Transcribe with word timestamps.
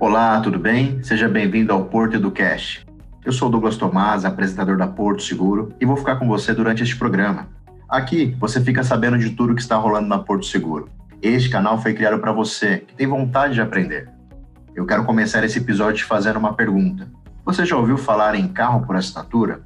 Olá, 0.00 0.40
tudo 0.40 0.60
bem? 0.60 1.02
Seja 1.02 1.28
bem-vindo 1.28 1.72
ao 1.72 1.86
Porto 1.86 2.14
Educast. 2.14 2.86
Eu 3.24 3.32
sou 3.32 3.50
Douglas 3.50 3.76
Tomás, 3.76 4.24
apresentador 4.24 4.76
da 4.76 4.86
Porto 4.86 5.24
Seguro, 5.24 5.74
e 5.80 5.84
vou 5.84 5.96
ficar 5.96 6.14
com 6.20 6.28
você 6.28 6.54
durante 6.54 6.84
este 6.84 6.94
programa. 6.94 7.48
Aqui 7.88 8.36
você 8.38 8.60
fica 8.60 8.84
sabendo 8.84 9.18
de 9.18 9.30
tudo 9.30 9.56
que 9.56 9.60
está 9.60 9.74
rolando 9.74 10.06
na 10.06 10.20
Porto 10.20 10.46
Seguro. 10.46 10.88
Este 11.20 11.50
canal 11.50 11.82
foi 11.82 11.94
criado 11.94 12.20
para 12.20 12.30
você 12.30 12.78
que 12.78 12.94
tem 12.94 13.08
vontade 13.08 13.54
de 13.54 13.60
aprender. 13.60 14.08
Eu 14.72 14.86
quero 14.86 15.04
começar 15.04 15.42
esse 15.42 15.58
episódio 15.58 15.96
te 15.96 16.04
fazendo 16.04 16.38
uma 16.38 16.54
pergunta. 16.54 17.08
Você 17.44 17.66
já 17.66 17.76
ouviu 17.76 17.98
falar 17.98 18.36
em 18.36 18.46
carro 18.46 18.86
por 18.86 18.94
assinatura? 18.94 19.62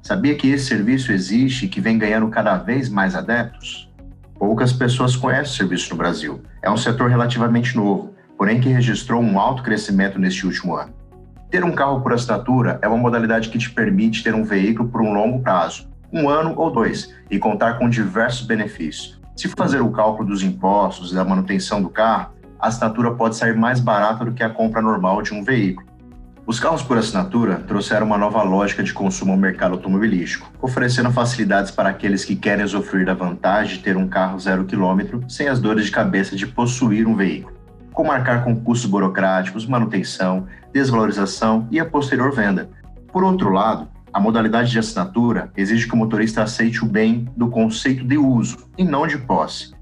Sabia 0.00 0.36
que 0.36 0.48
esse 0.48 0.66
serviço 0.66 1.10
existe 1.10 1.66
e 1.66 1.68
que 1.68 1.80
vem 1.80 1.98
ganhando 1.98 2.28
cada 2.28 2.56
vez 2.56 2.88
mais 2.88 3.16
adeptos? 3.16 3.90
Poucas 4.38 4.72
pessoas 4.72 5.16
conhecem 5.16 5.52
o 5.52 5.56
serviço 5.56 5.90
no 5.90 5.96
Brasil. 5.96 6.40
É 6.62 6.70
um 6.70 6.76
setor 6.76 7.10
relativamente 7.10 7.76
novo, 7.76 8.11
porém 8.36 8.60
que 8.60 8.68
registrou 8.68 9.22
um 9.22 9.38
alto 9.38 9.62
crescimento 9.62 10.18
neste 10.18 10.46
último 10.46 10.74
ano. 10.74 10.92
Ter 11.50 11.64
um 11.64 11.72
carro 11.72 12.00
por 12.00 12.12
assinatura 12.12 12.78
é 12.82 12.88
uma 12.88 12.96
modalidade 12.96 13.50
que 13.50 13.58
te 13.58 13.70
permite 13.70 14.22
ter 14.22 14.34
um 14.34 14.44
veículo 14.44 14.88
por 14.88 15.02
um 15.02 15.12
longo 15.12 15.40
prazo, 15.40 15.88
um 16.12 16.28
ano 16.28 16.54
ou 16.56 16.70
dois, 16.70 17.14
e 17.30 17.38
contar 17.38 17.78
com 17.78 17.88
diversos 17.88 18.46
benefícios. 18.46 19.20
Se 19.36 19.48
fazer 19.48 19.80
o 19.80 19.90
cálculo 19.90 20.28
dos 20.28 20.42
impostos 20.42 21.12
e 21.12 21.14
da 21.14 21.24
manutenção 21.24 21.82
do 21.82 21.88
carro, 21.88 22.32
a 22.58 22.68
assinatura 22.68 23.12
pode 23.12 23.36
sair 23.36 23.56
mais 23.56 23.80
barata 23.80 24.24
do 24.24 24.32
que 24.32 24.42
a 24.42 24.50
compra 24.50 24.80
normal 24.80 25.20
de 25.22 25.34
um 25.34 25.42
veículo. 25.42 25.92
Os 26.44 26.58
carros 26.58 26.82
por 26.82 26.98
assinatura 26.98 27.56
trouxeram 27.56 28.04
uma 28.04 28.18
nova 28.18 28.42
lógica 28.42 28.82
de 28.82 28.92
consumo 28.92 29.32
ao 29.32 29.38
mercado 29.38 29.74
automobilístico, 29.74 30.50
oferecendo 30.60 31.10
facilidades 31.12 31.70
para 31.70 31.88
aqueles 31.88 32.24
que 32.24 32.34
querem 32.34 32.64
usufruir 32.64 33.06
da 33.06 33.14
vantagem 33.14 33.76
de 33.76 33.82
ter 33.82 33.96
um 33.96 34.08
carro 34.08 34.40
zero 34.40 34.64
quilômetro 34.64 35.22
sem 35.28 35.48
as 35.48 35.60
dores 35.60 35.86
de 35.86 35.92
cabeça 35.92 36.34
de 36.34 36.46
possuir 36.46 37.06
um 37.06 37.14
veículo, 37.14 37.56
como 37.92 38.08
marcar 38.08 38.44
com 38.44 38.54
custos 38.56 38.88
burocráticos, 38.88 39.66
manutenção, 39.66 40.46
desvalorização 40.72 41.66
e 41.70 41.78
a 41.78 41.84
posterior 41.84 42.32
venda. 42.34 42.68
Por 43.12 43.22
outro 43.24 43.50
lado, 43.50 43.88
a 44.12 44.20
modalidade 44.20 44.70
de 44.70 44.78
assinatura 44.78 45.50
exige 45.56 45.86
que 45.86 45.94
o 45.94 45.96
motorista 45.96 46.42
aceite 46.42 46.84
o 46.84 46.88
bem 46.88 47.28
do 47.36 47.48
conceito 47.48 48.04
de 48.04 48.18
uso 48.18 48.68
e 48.76 48.84
não 48.84 49.06
de 49.06 49.18
posse. 49.18 49.72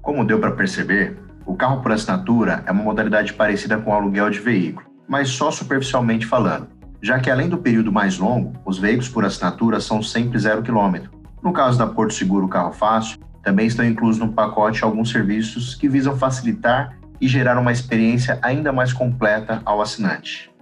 Como 0.00 0.24
deu 0.24 0.38
para 0.38 0.52
perceber, 0.52 1.18
o 1.46 1.54
carro 1.54 1.80
por 1.82 1.92
assinatura 1.92 2.62
é 2.66 2.72
uma 2.72 2.84
modalidade 2.84 3.32
parecida 3.32 3.78
com 3.78 3.90
o 3.90 3.94
aluguel 3.94 4.30
de 4.30 4.40
veículo 4.40 4.94
mas 5.06 5.28
só 5.28 5.50
superficialmente 5.50 6.26
falando, 6.26 6.68
já 7.02 7.18
que 7.18 7.30
além 7.30 7.48
do 7.48 7.58
período 7.58 7.92
mais 7.92 8.18
longo, 8.18 8.52
os 8.64 8.78
veículos 8.78 9.08
por 9.08 9.24
assinatura 9.24 9.80
são 9.80 10.02
sempre 10.02 10.38
zero 10.38 10.62
quilômetro. 10.62 11.10
No 11.42 11.52
caso 11.52 11.78
da 11.78 11.86
Porto 11.86 12.14
Seguro 12.14 12.48
Carro 12.48 12.72
Fácil, 12.72 13.18
também 13.42 13.66
estão 13.66 13.84
inclusos 13.84 14.18
no 14.18 14.32
pacote 14.32 14.82
alguns 14.82 15.10
serviços 15.10 15.74
que 15.74 15.88
visam 15.88 16.16
facilitar 16.16 16.96
e 17.20 17.28
gerar 17.28 17.58
uma 17.58 17.72
experiência 17.72 18.38
ainda 18.42 18.72
mais 18.72 18.92
completa 18.92 19.62
ao 19.64 19.80
assinante. 19.80 20.52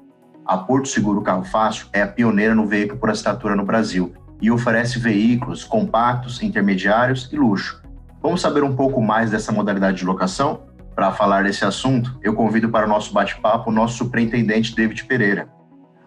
A 0.44 0.58
Porto 0.58 0.88
Seguro 0.88 1.22
Carro 1.22 1.44
Fácil 1.44 1.86
é 1.92 2.02
a 2.02 2.06
pioneira 2.06 2.54
no 2.54 2.66
veículo 2.66 2.98
por 2.98 3.10
assinatura 3.10 3.54
no 3.54 3.64
Brasil 3.64 4.12
e 4.40 4.50
oferece 4.50 4.98
veículos 4.98 5.64
compactos, 5.64 6.42
intermediários 6.42 7.32
e 7.32 7.36
luxo. 7.36 7.80
Vamos 8.20 8.40
saber 8.40 8.62
um 8.62 8.74
pouco 8.74 9.00
mais 9.00 9.30
dessa 9.30 9.52
modalidade 9.52 9.98
de 9.98 10.04
locação? 10.04 10.64
Para 10.94 11.12
falar 11.12 11.44
desse 11.44 11.64
assunto, 11.64 12.18
eu 12.22 12.34
convido 12.34 12.68
para 12.68 12.86
o 12.86 12.88
nosso 12.88 13.14
bate-papo 13.14 13.70
o 13.70 13.72
nosso 13.72 13.96
superintendente 13.96 14.74
David 14.74 15.04
Pereira. 15.04 15.48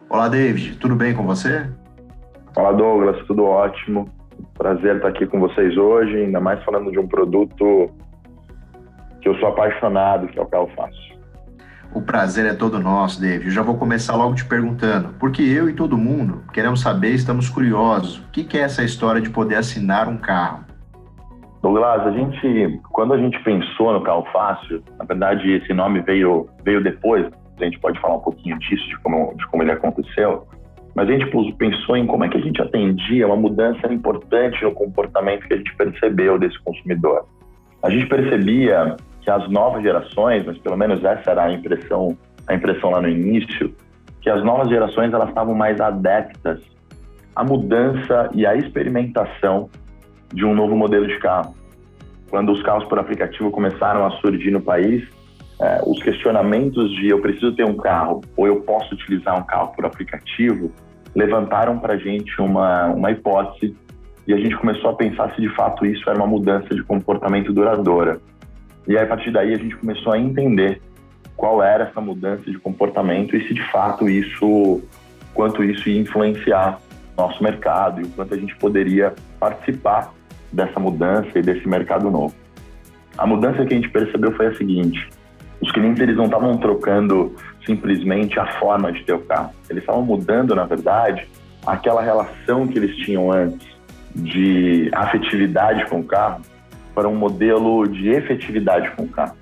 Olá, 0.10 0.28
David, 0.28 0.78
tudo 0.78 0.96
bem 0.96 1.16
com 1.16 1.26
você? 1.26 1.68
Fala, 2.54 2.72
Douglas, 2.72 3.26
tudo 3.26 3.44
ótimo. 3.44 4.08
Prazer 4.58 4.98
estar 4.98 5.08
aqui 5.08 5.26
com 5.26 5.40
vocês 5.40 5.76
hoje, 5.78 6.16
ainda 6.16 6.40
mais 6.40 6.64
falando 6.64 6.92
de 6.92 7.00
um 7.00 7.08
produto 7.08 7.90
que 9.26 9.30
eu 9.30 9.36
sou 9.40 9.50
apaixonado, 9.50 10.28
que 10.28 10.38
é 10.38 10.42
o 10.42 10.45
Carro 10.45 10.70
Fácil. 10.76 11.16
O 11.92 12.02
prazer 12.02 12.45
é 12.45 12.54
todo 12.54 12.78
nosso, 12.78 13.20
David. 13.20 13.48
Eu 13.48 13.52
já 13.52 13.64
vou 13.64 13.76
começar 13.76 14.16
logo 14.16 14.36
te 14.36 14.45
perguntando, 14.45 15.16
porque 15.20 15.42
eu 15.42 15.67
e 15.67 15.73
todo 15.73 15.98
mundo 15.98 16.44
queremos 16.54 16.82
saber, 16.82 17.09
estamos 17.09 17.50
curiosos, 17.50 18.20
o 18.20 18.30
que 18.30 18.55
é 18.55 18.61
essa 18.61 18.83
história 18.83 19.20
de 19.20 19.32
poder 19.32 19.55
assinar 19.55 20.08
um 20.08 20.17
carro? 20.17 20.64
Douglas, 21.64 22.05
a 22.05 22.11
gente, 22.11 22.80
quando 22.92 23.16
a 23.16 23.17
gente 23.17 23.42
pensou 23.44 23.94
no 23.94 24.02
carro 24.02 24.27
fácil, 24.32 24.83
na 24.99 25.05
verdade 25.05 25.52
esse 25.54 25.73
nome 25.73 26.02
veio, 26.02 26.48
veio 26.64 26.83
depois, 26.83 27.26
a 27.60 27.64
gente 27.64 27.80
pode 27.80 27.99
falar 27.99 28.17
um 28.17 28.20
pouquinho 28.20 28.60
disso, 28.60 28.88
de 28.88 28.99
como, 28.99 29.33
de 29.36 29.48
como 29.48 29.64
ele 29.64 29.72
aconteceu, 29.72 30.48
mas 30.94 31.10
a 31.10 31.11
gente 31.11 31.26
pensou 31.58 31.98
em 31.98 32.05
como 32.05 32.23
é 32.26 32.30
que 32.30 32.38
a 32.38 32.42
gente 32.42 32.61
atendia 32.61 33.26
uma 33.26 33.36
mudança 33.36 33.92
importante 33.92 34.64
no 34.64 34.72
comportamento 34.72 35.48
que 35.48 35.54
a 35.55 35.58
gente 35.58 35.76
percebeu 35.76 36.38
desse 36.38 36.60
consumidor. 36.60 37.26
A 37.82 37.89
gente 37.89 38.08
percebia 38.08 38.95
que 39.25 39.31
as 39.31 39.49
novas 39.49 39.81
gerações, 39.81 40.45
mas 40.45 40.55
pelo 40.59 40.77
menos 40.77 41.03
essa 41.03 41.31
era 41.31 41.45
a 41.45 41.52
impressão, 41.52 42.15
a 42.47 42.53
impressão 42.53 42.91
lá 42.91 43.02
no 43.02 43.09
início, 43.09 43.75
que 44.21 44.30
as 44.30 44.43
novas 44.43 44.69
gerações 44.69 45.11
elas 45.11 45.30
estavam 45.30 45.55
mais 45.55 45.81
adeptas 45.81 46.61
à 47.36 47.43
mudança 47.43 48.30
e 48.36 48.45
à 48.45 48.55
experimentação 48.55 49.67
de 50.31 50.45
um 50.45 50.53
novo 50.53 50.75
modelo 50.75 51.08
de 51.08 51.17
carro. 51.17 51.55
Quando 52.30 52.52
os 52.52 52.61
carros 52.61 52.86
por 52.86 52.99
aplicativo 52.99 53.49
começaram 53.49 54.05
a 54.05 54.11
surgir 54.21 54.52
no 54.52 54.61
país, 54.61 55.03
é, 55.59 55.81
os 55.87 56.02
questionamentos 56.03 56.92
de 56.92 57.09
eu 57.09 57.19
preciso 57.19 57.55
ter 57.55 57.65
um 57.65 57.77
carro 57.77 58.21
ou 58.37 58.45
eu 58.45 58.61
posso 58.61 58.93
utilizar 58.93 59.39
um 59.39 59.43
carro 59.43 59.73
por 59.75 59.86
aplicativo 59.86 60.71
levantaram 61.15 61.80
para 61.80 61.93
a 61.93 61.97
gente 61.97 62.39
uma, 62.39 62.87
uma 62.87 63.09
hipótese 63.09 63.75
e 64.27 64.33
a 64.33 64.37
gente 64.37 64.55
começou 64.57 64.92
a 64.92 64.93
pensar 64.93 65.33
se 65.33 65.42
de 65.42 65.49
fato 65.55 65.83
isso 65.83 66.07
era 66.07 66.19
uma 66.19 66.27
mudança 66.27 66.75
de 66.75 66.83
comportamento 66.83 67.52
duradoura. 67.53 68.19
E 68.88 68.98
aí, 68.98 69.04
a 69.04 69.08
partir 69.08 69.32
daí 69.32 69.54
a 69.54 69.58
gente 69.58 69.76
começou 69.76 70.14
a 70.14 70.20
entender 70.20 70.82
qual 71.36 71.62
era 71.62 71.86
essa 71.86 72.00
mudança 72.00 72.50
de 72.50 72.58
comportamento 72.58 73.36
e 73.36 73.48
se 73.48 73.54
de 73.54 73.72
fato 73.72 74.08
isso, 74.08 74.82
quanto 75.34 75.64
isso 75.64 75.90
ia 75.90 76.00
influenciar 76.00 76.80
nosso 77.18 77.44
mercado 77.44 78.02
e 78.02 78.04
o 78.04 78.10
quanto 78.10 78.34
a 78.34 78.38
gente 78.38 78.56
poderia 78.56 79.14
participar 79.40 80.14
dessa 80.52 80.80
mudança 80.80 81.30
e 81.38 81.42
desse 81.42 81.68
mercado 81.68 82.10
novo. 82.10 82.34
A 83.18 83.26
mudança 83.26 83.66
que 83.66 83.73
a 83.73 83.78
gente 83.78 83.90
percebeu 83.90 84.32
foi 84.34 84.48
a 84.48 84.56
seguinte: 84.56 85.10
os 85.62 85.72
clientes 85.72 86.02
eles 86.02 86.16
não 86.16 86.26
estavam 86.26 86.58
trocando 86.58 87.36
simplesmente 87.66 88.40
a 88.40 88.46
forma 88.60 88.92
de 88.92 89.04
ter 89.04 89.14
o 89.14 89.20
carro, 89.20 89.52
eles 89.70 89.82
estavam 89.82 90.04
mudando, 90.04 90.54
na 90.54 90.66
verdade, 90.66 91.28
aquela 91.66 92.02
relação 92.02 92.67
que 92.67 92.78
eles 92.78 92.96
tinham 92.98 93.32
antes 93.32 93.67
de 94.14 94.90
afetividade 94.94 95.86
com 95.90 96.00
o 96.00 96.04
carro 96.04 96.42
para 96.95 97.10
um 97.10 97.16
modelo 97.16 97.86
de 97.86 98.10
efetividade 98.10 98.89
com 98.92 99.04
o 99.04 99.08
carro. 99.08 99.36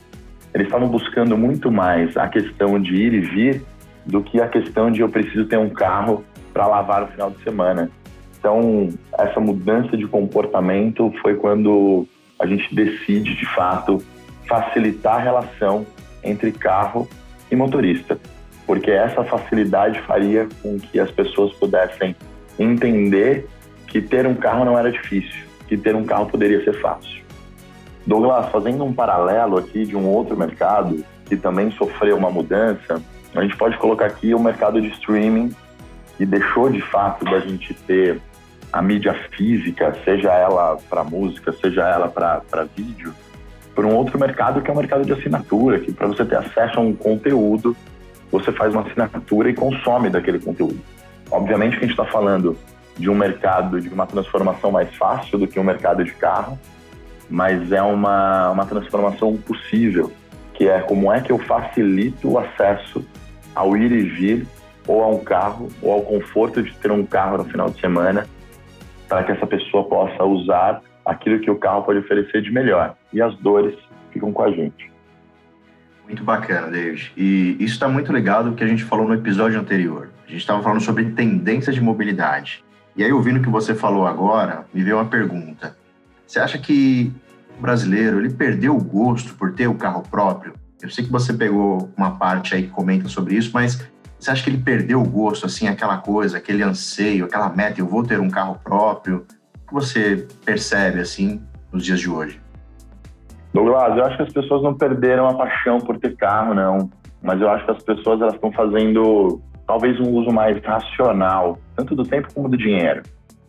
Eles 0.54 0.68
estavam 0.68 0.88
buscando 0.88 1.38
muito 1.38 1.72
mais 1.72 2.18
a 2.18 2.28
questão 2.28 2.82
de 2.82 2.96
ir 2.96 3.14
e 3.14 3.20
vir 3.22 3.64
do 4.06 4.22
que 4.22 4.42
a 4.42 4.48
questão 4.48 4.92
de 4.92 5.02
eu 5.02 5.10
preciso 5.10 5.46
ter 5.46 5.58
um 5.58 5.70
carro 5.70 6.26
para 6.52 6.68
lavar 6.68 7.02
no 7.02 7.08
final 7.08 7.32
de 7.32 7.42
semana. 7.44 7.90
Então, 8.38 8.90
essa 9.18 9.40
mudança 9.40 9.96
de 9.96 10.06
comportamento 10.06 11.14
foi 11.22 11.36
quando 11.36 12.06
a 12.40 12.46
gente 12.46 12.76
decide, 12.76 13.36
de 13.36 13.46
fato, 13.46 14.04
facilitar 14.48 15.16
a 15.16 15.20
relação 15.20 15.86
entre 16.24 16.52
carro 16.52 17.08
e 17.50 17.56
motorista, 17.56 18.20
porque 18.68 18.92
essa 18.92 19.24
facilidade 19.24 20.00
faria 20.02 20.48
com 20.62 20.78
que 20.78 21.00
as 21.00 21.10
pessoas 21.10 21.54
pudessem 21.54 22.16
entender 22.60 23.48
que 23.88 24.02
ter 24.02 24.28
um 24.28 24.36
carro 24.36 24.66
não 24.66 24.78
era 24.78 24.92
difícil, 24.92 25.46
que 25.68 25.78
ter 25.78 25.96
um 25.96 26.04
carro 26.04 26.26
poderia 26.26 26.64
ser 26.64 26.74
fácil. 26.82 27.23
Douglas, 28.06 28.50
fazendo 28.50 28.84
um 28.84 28.94
paralelo 28.94 29.58
aqui 29.58 29.86
de 29.86 29.96
um 29.96 30.08
outro 30.08 30.38
mercado 30.38 31.04
que 31.26 31.38
também 31.38 31.72
sofreu 31.72 32.18
uma 32.18 32.30
mudança, 32.30 33.02
a 33.34 33.42
gente 33.42 33.58
pode 33.58 33.78
colocar 33.78 34.06
aqui 34.06 34.34
o 34.34 34.40
mercado 34.40 34.82
de 34.82 34.90
streaming, 34.90 35.56
que 36.18 36.26
deixou 36.26 36.70
de 36.70 36.82
fato 36.82 37.26
da 37.26 37.40
gente 37.40 37.74
ter 37.74 38.22
a 38.72 38.82
mídia 38.82 39.14
física, 39.32 39.96
seja 40.04 40.32
ela 40.32 40.78
para 40.90 41.04
música, 41.04 41.54
seja 41.54 41.88
ela 41.88 42.08
para 42.08 42.68
vídeo, 42.76 43.14
para 43.74 43.86
um 43.86 43.96
outro 43.96 44.20
mercado 44.20 44.62
que 44.62 44.70
é 44.70 44.74
o 44.74 44.78
mercado 44.78 45.06
de 45.06 45.14
assinatura, 45.14 45.80
que 45.80 45.92
para 45.92 46.08
você 46.08 46.26
ter 46.26 46.38
acesso 46.38 46.80
a 46.80 46.82
um 46.82 46.94
conteúdo, 46.94 47.76
você 48.32 48.52
faz 48.52 48.74
uma 48.74 48.82
assinatura 48.82 49.50
e 49.50 49.54
consome 49.54 50.10
daquele 50.10 50.40
conteúdo. 50.40 50.80
Obviamente 51.32 51.78
que 51.78 51.86
a 51.86 51.88
gente 51.88 52.00
está 52.00 52.06
falando 52.06 52.58
de 52.98 53.10
um 53.10 53.16
mercado 53.16 53.82
de 53.82 53.90
uma 53.90 54.06
transformação 54.06 54.72
mais 54.72 54.94
fácil 54.96 55.38
do 55.40 55.48
que 55.48 55.60
um 55.60 55.64
mercado 55.64 56.04
de 56.04 56.12
carro, 56.14 56.60
mas 57.30 57.72
é 57.72 57.82
uma, 57.82 58.52
uma 58.52 58.66
transformação 58.66 59.36
possível, 59.38 60.12
que 60.54 60.68
é 60.68 60.80
como 60.82 61.12
é 61.12 61.22
que 61.22 61.32
eu 61.32 61.40
facilito 61.40 62.30
o 62.30 62.40
acesso 62.40 63.04
ao 63.56 63.76
ir 63.76 63.92
e 63.92 64.04
vir 64.04 64.48
ou 64.88 65.04
a 65.04 65.08
um 65.08 65.24
carro, 65.24 65.70
ou 65.82 65.94
ao 65.94 66.02
conforto 66.02 66.62
de 66.62 66.74
ter 66.76 66.92
um 66.92 67.06
carro 67.06 67.38
no 67.38 67.46
final 67.46 67.70
de 67.70 67.80
semana, 67.80 68.28
para 69.08 69.24
que 69.24 69.32
essa 69.32 69.48
pessoa 69.48 69.84
possa 69.86 70.24
usar 70.24 70.82
aquilo 71.06 71.40
que 71.40 71.50
o 71.50 71.56
carro 71.56 71.84
pode 71.84 72.00
oferecer 72.00 72.42
de 72.42 72.52
melhor. 72.52 72.96
E 73.12 73.22
as 73.22 73.36
dores 73.38 73.78
ficam 74.12 74.32
com 74.32 74.44
a 74.44 74.52
gente. 74.52 74.92
Muito 76.06 76.24
bacana, 76.24 76.68
David. 76.68 77.14
E 77.16 77.56
isso 77.60 77.74
está 77.74 77.88
muito 77.88 78.12
ligado 78.12 78.50
ao 78.50 78.56
que 78.56 78.64
a 78.64 78.68
gente 78.68 78.84
falou 78.84 79.08
no 79.08 79.14
episódio 79.14 79.60
anterior. 79.60 80.10
A 80.28 80.30
gente 80.30 80.42
estava 80.42 80.62
falando 80.62 80.82
sobre 80.82 81.06
tendências 81.12 81.76
de 81.76 81.82
mobilidade. 81.82 82.64
E 82.96 83.04
aí, 83.04 83.12
ouvindo 83.12 83.40
o 83.40 83.42
que 83.42 83.50
você 83.50 83.74
falou 83.74 84.06
agora, 84.06 84.66
me 84.74 84.84
veio 84.84 84.98
uma 84.98 85.06
pergunta. 85.06 85.76
Você 86.34 86.40
acha 86.40 86.58
que 86.58 87.14
o 87.60 87.62
brasileiro 87.62 88.18
ele 88.18 88.34
perdeu 88.34 88.76
o 88.76 88.84
gosto 88.84 89.36
por 89.36 89.54
ter 89.54 89.68
o 89.68 89.76
carro 89.76 90.02
próprio? 90.02 90.54
Eu 90.82 90.90
sei 90.90 91.06
que 91.06 91.12
você 91.12 91.32
pegou 91.32 91.92
uma 91.96 92.18
parte 92.18 92.56
aí 92.56 92.64
que 92.64 92.70
comenta 92.70 93.08
sobre 93.08 93.36
isso, 93.36 93.52
mas 93.54 93.88
você 94.18 94.32
acha 94.32 94.44
que 94.44 94.50
ele 94.50 94.58
perdeu 94.58 95.00
o 95.00 95.08
gosto, 95.08 95.46
assim, 95.46 95.68
aquela 95.68 96.00
coisa, 96.00 96.40
aquele 96.40 96.64
anseio, 96.64 97.26
aquela 97.26 97.50
meta, 97.50 97.80
eu 97.80 97.86
vou 97.86 98.02
ter 98.02 98.20
um 98.20 98.32
carro 98.32 98.58
próprio? 98.64 99.28
O 99.64 99.68
que 99.68 99.74
você 99.76 100.28
percebe, 100.44 101.02
assim, 101.02 101.40
nos 101.72 101.86
dias 101.86 102.00
de 102.00 102.10
hoje? 102.10 102.42
Douglas, 103.54 103.96
eu 103.96 104.04
acho 104.04 104.18
que 104.18 104.24
as 104.24 104.34
pessoas 104.34 104.64
não 104.64 104.74
perderam 104.74 105.28
a 105.28 105.36
paixão 105.36 105.78
por 105.78 106.00
ter 106.00 106.18
carro, 106.18 106.56
não. 106.56 106.90
Mas 107.22 107.40
eu 107.40 107.48
acho 107.48 107.64
que 107.64 107.72
as 107.74 107.84
pessoas 107.84 108.20
elas 108.20 108.34
estão 108.34 108.52
fazendo 108.52 109.40
talvez 109.68 110.00
um 110.00 110.10
uso 110.10 110.32
mais 110.32 110.60
racional, 110.66 111.60
tanto 111.76 111.96
do 111.96 112.04
tempo 112.04 112.28
como 112.34 112.50
do 112.50 112.58
dinheiro. 112.58 113.04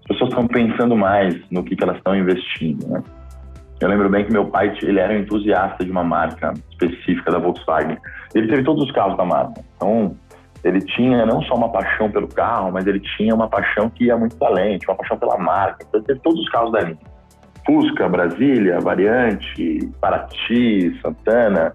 As 0.04 0.08
pessoas 0.08 0.30
estão 0.30 0.46
pensando 0.46 0.96
mais 0.96 1.34
no 1.50 1.64
que, 1.64 1.74
que 1.74 1.82
elas 1.82 1.96
estão 1.96 2.14
investindo, 2.14 2.86
né? 2.86 3.02
Eu 3.80 3.88
lembro 3.88 4.08
bem 4.08 4.24
que 4.24 4.32
meu 4.32 4.46
pai 4.46 4.72
ele 4.82 5.00
era 5.00 5.12
um 5.12 5.18
entusiasta 5.18 5.84
de 5.84 5.90
uma 5.90 6.04
marca 6.04 6.54
específica 6.70 7.30
da 7.30 7.38
Volkswagen. 7.38 7.98
Ele 8.34 8.46
teve 8.48 8.62
todos 8.62 8.84
os 8.84 8.92
carros 8.92 9.16
da 9.16 9.24
marca. 9.24 9.62
Então, 9.76 10.16
ele 10.62 10.80
tinha 10.80 11.26
não 11.26 11.42
só 11.42 11.54
uma 11.54 11.68
paixão 11.68 12.10
pelo 12.10 12.28
carro, 12.28 12.70
mas 12.72 12.86
ele 12.86 13.00
tinha 13.00 13.34
uma 13.34 13.48
paixão 13.48 13.90
que 13.90 14.04
ia 14.04 14.16
muito 14.16 14.42
além, 14.42 14.78
uma 14.86 14.94
paixão 14.94 15.18
pela 15.18 15.36
marca. 15.36 15.84
Então, 15.86 16.00
ele 16.00 16.06
teve 16.06 16.20
todos 16.20 16.40
os 16.40 16.48
carros 16.50 16.72
da 16.72 16.80
linha. 16.80 16.98
Fusca, 17.66 18.08
Brasília, 18.08 18.80
Variante, 18.80 19.90
Paraty, 20.00 20.98
Santana. 21.02 21.74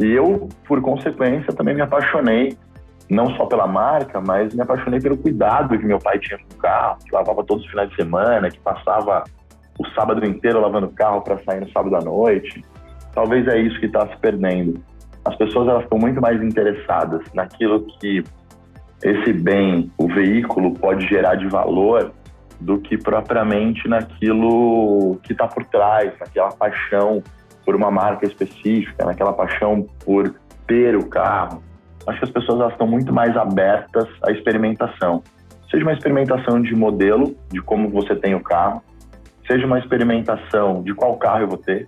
E 0.00 0.06
eu, 0.06 0.48
por 0.66 0.80
consequência, 0.80 1.52
também 1.52 1.74
me 1.74 1.82
apaixonei 1.82 2.56
não 3.08 3.34
só 3.36 3.46
pela 3.46 3.66
marca, 3.66 4.20
mas 4.20 4.54
me 4.54 4.62
apaixonei 4.62 5.00
pelo 5.00 5.16
cuidado 5.16 5.78
que 5.78 5.84
meu 5.84 5.98
pai 5.98 6.18
tinha 6.18 6.38
com 6.38 6.54
o 6.54 6.58
carro, 6.58 6.98
que 7.04 7.14
lavava 7.14 7.44
todos 7.44 7.64
os 7.64 7.70
finais 7.70 7.90
de 7.90 7.96
semana, 7.96 8.50
que 8.50 8.58
passava 8.60 9.24
o 9.78 9.86
sábado 9.88 10.24
inteiro 10.24 10.60
lavando 10.60 10.86
o 10.86 10.92
carro 10.92 11.20
para 11.22 11.38
sair 11.44 11.60
no 11.60 11.70
sábado 11.70 11.96
à 11.96 12.00
noite. 12.00 12.64
Talvez 13.12 13.46
é 13.48 13.58
isso 13.58 13.78
que 13.78 13.86
está 13.86 14.06
se 14.06 14.16
perdendo. 14.18 14.82
As 15.24 15.36
pessoas 15.36 15.68
elas 15.68 15.84
estão 15.84 15.98
muito 15.98 16.20
mais 16.20 16.42
interessadas 16.42 17.22
naquilo 17.34 17.86
que 17.98 18.24
esse 19.02 19.32
bem, 19.32 19.90
o 19.98 20.08
veículo, 20.08 20.72
pode 20.74 21.06
gerar 21.06 21.34
de 21.34 21.46
valor 21.48 22.12
do 22.60 22.78
que 22.78 22.96
propriamente 22.96 23.86
naquilo 23.88 25.18
que 25.22 25.32
está 25.32 25.46
por 25.46 25.64
trás, 25.66 26.12
naquela 26.18 26.50
paixão 26.50 27.22
por 27.64 27.74
uma 27.74 27.90
marca 27.90 28.26
específica, 28.26 29.04
naquela 29.04 29.32
paixão 29.32 29.86
por 30.04 30.34
ter 30.66 30.96
o 30.96 31.06
carro. 31.06 31.62
Acho 32.06 32.18
que 32.18 32.24
as 32.24 32.30
pessoas 32.30 32.60
elas 32.60 32.72
estão 32.72 32.86
muito 32.86 33.12
mais 33.12 33.36
abertas 33.36 34.06
à 34.22 34.30
experimentação. 34.30 35.22
Seja 35.70 35.82
uma 35.82 35.92
experimentação 35.92 36.60
de 36.60 36.74
modelo, 36.74 37.34
de 37.50 37.60
como 37.60 37.88
você 37.88 38.14
tem 38.14 38.34
o 38.34 38.40
carro, 38.40 38.82
seja 39.46 39.66
uma 39.66 39.78
experimentação 39.78 40.82
de 40.82 40.94
qual 40.94 41.16
carro 41.16 41.40
eu 41.40 41.48
vou 41.48 41.58
ter, 41.58 41.86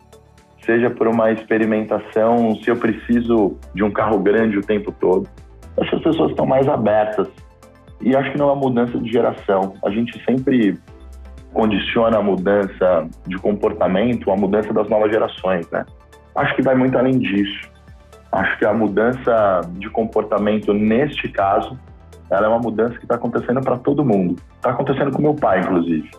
seja 0.65 0.91
por 0.91 1.07
uma 1.07 1.31
experimentação 1.31 2.57
se 2.57 2.71
eu 2.71 2.77
preciso 2.77 3.57
de 3.75 3.85
um 3.85 3.91
carro 3.91 4.19
grande 4.19 4.59
o 4.59 4.63
tempo 4.63 4.91
todo. 4.93 5.29
Acho 5.79 5.91
que 5.91 5.97
as 5.97 6.03
pessoas 6.03 6.31
estão 6.31 6.47
mais 6.47 6.67
abertas 6.67 7.29
e 8.01 8.15
acho 8.17 8.33
que 8.33 8.39
não 8.39 8.49
é 8.49 8.53
uma 8.53 8.61
mudança 8.61 8.99
de 8.99 9.11
geração. 9.11 9.75
A 9.85 9.91
gente 9.91 10.23
sempre 10.25 10.79
condiciona 11.53 12.19
a 12.19 12.23
mudança 12.23 13.09
de 13.27 13.39
comportamento, 13.39 14.31
a 14.31 14.37
mudança 14.37 14.73
das 14.73 14.89
novas 14.89 15.11
gerações, 15.11 15.71
né? 15.71 15.85
Acho 16.35 16.55
que 16.55 16.63
vai 16.63 16.75
muito 16.75 16.99
além 16.99 17.19
disso. 17.19 17.76
Acho 18.37 18.59
que 18.59 18.67
a 18.67 18.75
mudança 18.75 19.63
de 19.79 19.89
comportamento 19.89 20.75
neste 20.75 21.27
caso, 21.27 21.79
ela 22.31 22.45
é 22.45 22.49
uma 22.49 22.59
mudança 22.59 22.95
que 22.99 23.05
está 23.05 23.15
acontecendo 23.15 23.63
para 23.63 23.79
todo 23.79 24.05
mundo. 24.05 24.37
Está 24.57 24.71
acontecendo 24.73 25.11
com 25.11 25.23
meu 25.23 25.35
pai, 25.35 25.61
inclusive. 25.61 26.11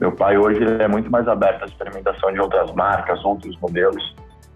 Meu 0.00 0.12
pai 0.12 0.38
hoje 0.38 0.60
é 0.80 0.86
muito 0.86 1.10
mais 1.10 1.26
aberto 1.26 1.64
à 1.64 1.66
experimentação 1.66 2.32
de 2.32 2.38
outras 2.38 2.72
marcas, 2.72 3.24
outros 3.24 3.58
modelos, 3.58 4.14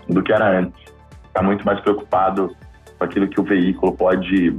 do 0.09 0.23
que 0.23 0.33
era 0.33 0.61
antes. 0.61 0.81
Está 1.27 1.43
muito 1.43 1.67
mais 1.67 1.81
preocupado 1.81 2.55
com 2.97 3.05
aquilo 3.05 3.27
que 3.27 3.41
o 3.41 3.43
veículo 3.43 3.93
pode, 3.93 4.57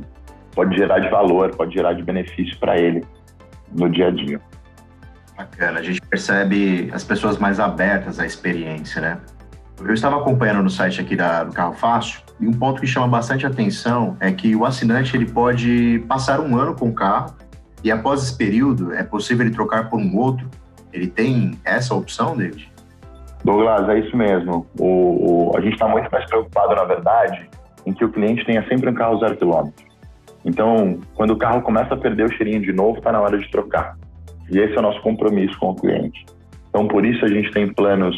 pode 0.53 0.75
gerar 0.75 0.99
de 0.99 1.07
valor, 1.07 1.55
pode 1.55 1.73
gerar 1.73 1.93
de 1.93 2.03
benefício 2.03 2.59
para 2.59 2.77
ele 2.77 3.01
no 3.71 3.89
dia 3.89 4.09
a 4.09 4.11
dia. 4.11 4.41
Bacana, 5.37 5.79
a 5.79 5.83
gente 5.83 6.01
percebe 6.01 6.91
as 6.93 7.05
pessoas 7.05 7.37
mais 7.37 7.61
abertas 7.61 8.19
à 8.19 8.25
experiência, 8.25 9.01
né? 9.01 9.21
Eu 9.85 9.93
estava 9.93 10.17
acompanhando 10.17 10.63
no 10.63 10.69
site 10.69 11.01
aqui 11.01 11.15
da, 11.15 11.43
do 11.43 11.53
Carro 11.53 11.73
Fácil 11.73 12.21
e 12.39 12.47
um 12.47 12.53
ponto 12.53 12.79
que 12.79 12.87
chama 12.87 13.07
bastante 13.07 13.45
atenção 13.45 14.15
é 14.19 14.31
que 14.31 14.55
o 14.55 14.65
assinante 14.65 15.15
ele 15.15 15.25
pode 15.25 16.03
passar 16.07 16.39
um 16.39 16.57
ano 16.57 16.75
com 16.75 16.89
o 16.89 16.93
carro 16.93 17.35
e 17.83 17.91
após 17.91 18.23
esse 18.23 18.37
período 18.37 18.93
é 18.93 19.03
possível 19.03 19.45
ele 19.45 19.53
trocar 19.53 19.89
por 19.89 19.99
um 19.99 20.17
outro 20.17 20.47
ele 20.93 21.07
tem 21.07 21.51
essa 21.63 21.95
opção, 21.95 22.35
David? 22.35 22.71
Douglas, 23.43 23.89
é 23.89 23.99
isso 23.99 24.15
mesmo. 24.15 24.67
O, 24.79 25.49
o 25.49 25.57
a 25.57 25.61
gente 25.61 25.73
está 25.73 25.87
muito 25.87 26.09
mais 26.11 26.25
preocupado, 26.25 26.75
na 26.75 26.83
verdade, 26.83 27.49
em 27.85 27.93
que 27.93 28.05
o 28.05 28.09
cliente 28.09 28.45
tenha 28.45 28.67
sempre 28.67 28.89
um 28.89 28.93
carro 28.93 29.19
zero 29.19 29.35
quilômetro. 29.37 29.85
Então, 30.43 30.99
quando 31.15 31.31
o 31.31 31.37
carro 31.37 31.61
começa 31.61 31.93
a 31.93 31.97
perder 31.97 32.25
o 32.25 32.33
cheirinho 32.33 32.61
de 32.61 32.73
novo, 32.73 32.97
está 32.97 33.11
na 33.11 33.21
hora 33.21 33.37
de 33.37 33.49
trocar. 33.49 33.97
E 34.49 34.59
esse 34.59 34.75
é 34.75 34.79
o 34.79 34.81
nosso 34.81 35.01
compromisso 35.01 35.57
com 35.59 35.71
o 35.71 35.75
cliente. 35.75 36.25
Então, 36.69 36.87
por 36.87 37.05
isso 37.05 37.23
a 37.25 37.27
gente 37.27 37.51
tem 37.51 37.71
planos 37.73 38.15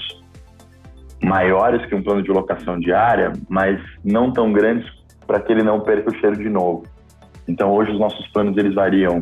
maiores 1.23 1.85
que 1.85 1.95
um 1.95 2.03
plano 2.03 2.21
de 2.21 2.31
locação 2.31 2.79
diária, 2.79 3.33
mas 3.49 3.79
não 4.03 4.31
tão 4.31 4.51
grandes 4.51 4.89
para 5.25 5.39
que 5.39 5.51
ele 5.51 5.63
não 5.63 5.79
perca 5.79 6.09
o 6.09 6.15
cheiro 6.15 6.37
de 6.37 6.49
novo. 6.49 6.83
Então, 7.47 7.71
hoje 7.71 7.91
os 7.91 7.99
nossos 7.99 8.27
planos 8.27 8.57
eles 8.57 8.73
variam 8.73 9.19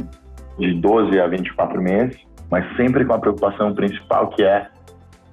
de 0.57 0.73
12 0.73 1.19
a 1.19 1.27
24 1.27 1.81
meses 1.81 2.31
mas 2.51 2.65
sempre 2.75 3.05
com 3.05 3.13
a 3.13 3.19
preocupação 3.19 3.73
principal 3.73 4.27
que 4.27 4.43
é 4.43 4.67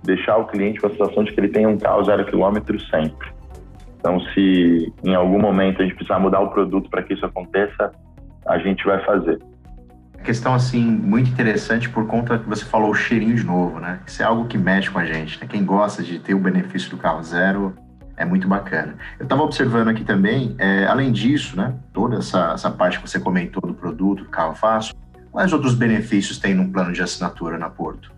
deixar 0.04 0.36
o 0.36 0.46
cliente 0.46 0.80
com 0.80 0.86
a 0.86 0.90
situação 0.90 1.24
de 1.24 1.32
que 1.32 1.40
ele 1.40 1.48
tenha 1.48 1.68
um 1.68 1.76
carro 1.76 2.04
zero 2.04 2.24
quilômetro 2.24 2.78
sempre. 2.82 3.28
Então, 3.98 4.20
se 4.32 4.92
em 5.04 5.14
algum 5.16 5.40
momento 5.40 5.82
a 5.82 5.84
gente 5.84 5.96
precisar 5.96 6.20
mudar 6.20 6.40
o 6.40 6.50
produto 6.50 6.88
para 6.88 7.02
que 7.02 7.14
isso 7.14 7.26
aconteça, 7.26 7.90
a 8.46 8.58
gente 8.58 8.84
vai 8.84 9.04
fazer. 9.04 9.40
Questão 10.22 10.54
assim 10.54 10.84
muito 10.84 11.30
interessante 11.30 11.88
por 11.88 12.06
conta 12.06 12.38
que 12.38 12.48
você 12.48 12.64
falou 12.64 12.90
o 12.90 12.94
cheirinho 12.94 13.34
de 13.34 13.44
novo, 13.44 13.78
né? 13.78 14.00
Isso 14.06 14.22
é 14.22 14.24
algo 14.24 14.46
que 14.46 14.58
mexe 14.58 14.90
com 14.90 14.98
a 14.98 15.04
gente. 15.04 15.40
Né? 15.40 15.46
Quem 15.48 15.64
gosta 15.64 16.02
de 16.02 16.18
ter 16.18 16.34
o 16.34 16.38
benefício 16.38 16.90
do 16.90 16.96
carro 16.96 17.22
zero 17.22 17.74
é 18.16 18.24
muito 18.24 18.48
bacana. 18.48 18.96
Eu 19.18 19.24
estava 19.24 19.42
observando 19.42 19.88
aqui 19.88 20.04
também, 20.04 20.54
é, 20.58 20.86
além 20.86 21.12
disso, 21.12 21.56
né? 21.56 21.74
Toda 21.92 22.16
essa, 22.18 22.52
essa 22.52 22.70
parte 22.70 22.98
que 23.00 23.08
você 23.08 23.18
comentou 23.18 23.62
do 23.62 23.74
produto, 23.74 24.24
do 24.24 24.30
carro 24.30 24.54
fácil, 24.54 24.94
Quais 25.30 25.52
outros 25.52 25.74
benefícios 25.74 26.38
tem 26.38 26.54
num 26.54 26.70
plano 26.70 26.92
de 26.92 27.02
assinatura 27.02 27.58
na 27.58 27.68
Porto? 27.68 28.10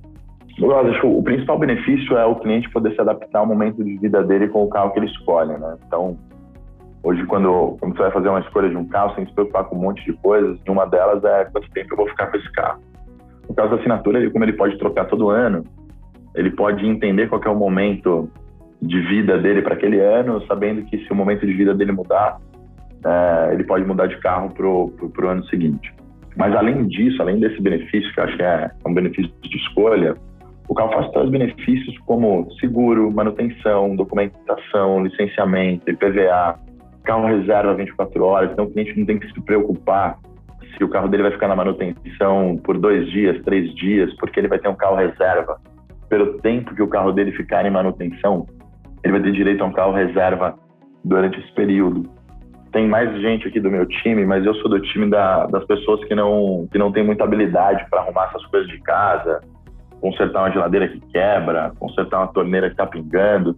Eu 0.59 0.75
acho 0.79 1.01
que 1.01 1.07
o 1.07 1.23
principal 1.23 1.59
benefício 1.59 2.17
é 2.17 2.25
o 2.25 2.37
cliente 2.37 2.71
poder 2.71 2.95
se 2.95 3.01
adaptar 3.01 3.41
ao 3.41 3.47
momento 3.47 3.83
de 3.83 3.99
vida 3.99 4.23
dele 4.23 4.49
com 4.49 4.65
o 4.65 4.69
carro 4.69 4.91
que 4.93 4.99
ele 4.99 5.07
escolhe, 5.07 5.53
né? 5.53 5.77
Então, 5.87 6.17
hoje, 7.03 7.25
quando, 7.27 7.77
quando 7.81 7.97
você 7.97 8.03
vai 8.03 8.11
fazer 8.11 8.29
uma 8.29 8.41
escolha 8.41 8.69
de 8.69 8.77
um 8.77 8.87
carro, 8.87 9.11
você 9.11 9.17
tem 9.17 9.25
que 9.25 9.31
se 9.31 9.35
preocupar 9.35 9.65
com 9.65 9.77
um 9.77 9.81
monte 9.81 10.05
de 10.05 10.13
coisas. 10.15 10.59
E 10.67 10.71
uma 10.71 10.87
delas 10.87 11.23
é 11.25 11.45
quanto 11.47 11.71
tempo 11.71 11.93
eu 11.93 11.97
vou 11.97 12.09
ficar 12.09 12.27
com 12.29 12.37
esse 12.37 12.53
carro. 12.53 12.81
No 13.49 13.55
caso 13.55 13.71
da 13.71 13.77
assinatura, 13.77 14.19
ele, 14.19 14.31
como 14.31 14.45
ele 14.45 14.53
pode 14.53 14.79
trocar 14.79 15.07
todo 15.07 15.31
ano, 15.31 15.65
ele 16.35 16.51
pode 16.51 16.87
entender 16.87 17.29
qual 17.29 17.41
é 17.45 17.49
o 17.49 17.57
momento 17.57 18.31
de 18.81 19.01
vida 19.01 19.39
dele 19.39 19.63
para 19.63 19.75
aquele 19.75 20.01
ano, 20.01 20.45
sabendo 20.47 20.83
que 20.85 20.99
se 20.99 21.13
o 21.13 21.15
momento 21.15 21.47
de 21.47 21.53
vida 21.53 21.75
dele 21.75 21.93
mudar, 21.93 22.39
é, 23.05 23.55
ele 23.55 23.65
pode 23.65 23.85
mudar 23.85 24.07
de 24.07 24.17
carro 24.19 24.51
para 24.51 24.67
o 24.67 25.29
ano 25.29 25.45
seguinte. 25.47 25.93
Mas 26.37 26.55
além 26.55 26.87
disso, 26.87 27.21
além 27.21 27.41
desse 27.41 27.61
benefício, 27.61 28.13
que 28.15 28.21
eu 28.21 28.25
acho 28.25 28.37
que 28.37 28.43
é 28.43 28.71
um 28.87 28.95
benefício 28.95 29.33
de 29.43 29.57
escolha, 29.57 30.15
o 30.69 30.75
CalFast 30.75 31.13
traz 31.13 31.29
benefícios 31.29 31.99
como 32.07 32.49
seguro, 32.61 33.11
manutenção, 33.13 33.97
documentação, 33.97 35.03
licenciamento, 35.03 35.91
IPVA, 35.91 36.59
carro 37.03 37.27
reserva 37.27 37.75
24 37.75 38.25
horas, 38.25 38.53
então 38.53 38.65
o 38.65 38.71
cliente 38.71 38.99
não 38.99 39.07
tem 39.07 39.19
que 39.19 39.33
se 39.33 39.41
preocupar 39.41 40.19
se 40.77 40.85
o 40.85 40.89
carro 40.89 41.09
dele 41.09 41.25
vai 41.25 41.33
ficar 41.33 41.49
na 41.49 41.57
manutenção 41.57 42.59
por 42.63 42.79
dois 42.79 43.11
dias, 43.11 43.43
três 43.43 43.75
dias, 43.75 44.13
porque 44.19 44.39
ele 44.39 44.49
vai 44.49 44.59
ter 44.59 44.69
um 44.69 44.75
carro 44.75 44.97
reserva. 44.97 45.59
Pelo 46.09 46.39
tempo 46.39 46.75
que 46.75 46.83
o 46.83 46.89
carro 46.89 47.13
dele 47.13 47.33
ficar 47.33 47.65
em 47.67 47.71
manutenção, 47.71 48.47
ele 49.03 49.13
vai 49.13 49.23
ter 49.23 49.33
direito 49.33 49.63
a 49.63 49.67
um 49.67 49.73
carro 49.73 49.93
reserva 49.93 50.59
durante 51.05 51.39
esse 51.41 51.53
período 51.53 52.09
tem 52.73 52.87
mais 52.87 53.21
gente 53.21 53.49
aqui 53.49 53.61
do 53.61 53.71
meu 53.71 53.87
time, 53.87 54.25
mas 54.25 54.45
eu 54.45 54.55
sou 54.57 54.71
do 54.71 54.81
time 54.81 55.11
da, 55.11 55.47
das 55.47 55.65
pessoas 55.65 56.03
que 56.05 56.15
não, 56.15 56.69
que 56.71 56.79
não 56.79 56.93
tem 56.93 57.05
muita 57.05 57.25
habilidade 57.25 57.85
para 57.91 58.01
arrumar 58.01 58.27
essas 58.27 58.45
coisas 58.47 58.69
de 58.69 58.79
casa, 58.81 59.41
consertar 60.01 60.41
uma 60.41 60.51
geladeira 60.51 60.89
que 60.89 61.01
quebra, 61.13 61.73
consertar 61.79 62.19
uma 62.19 62.33
torneira 62.33 62.69
que 62.69 62.75
está 62.75 62.87
pingando. 62.87 63.57